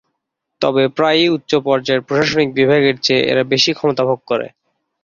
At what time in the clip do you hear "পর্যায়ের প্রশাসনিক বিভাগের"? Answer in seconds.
1.65-2.95